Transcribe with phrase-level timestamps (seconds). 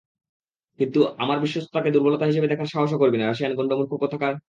[0.79, 4.33] কিন্তু, আমার বিশ্বস্ততাকে দুর্বলতা হিসেবে দেখার সাহসও করবি না রাশিয়ান গন্ডমূর্খ কোথাকার!